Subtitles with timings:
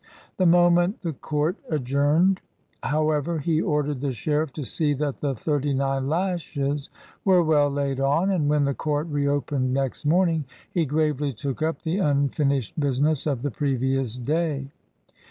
[0.37, 2.41] The moment the court adjourned,
[2.81, 6.89] however, he ordered the sheriff to see that the thirty nine lashes
[7.23, 11.83] were well laid on, and when the court reopened next morning, he gravely took up
[11.83, 14.71] the unfinished business of the previous day.